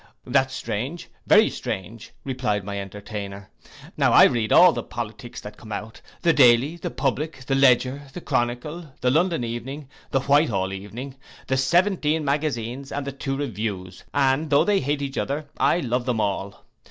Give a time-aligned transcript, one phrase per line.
[0.25, 3.51] 'That's strange, very strange,' replied my entertainer.
[3.95, 6.01] 'Now, I read all the politics that come out.
[6.23, 11.55] The Daily, the Public, the Ledger, the Chronicle, the London Evening, the Whitehall Evening, the
[11.57, 16.19] seventeen magazines, and the two reviews; and though they hate each other, I love them
[16.19, 16.65] all.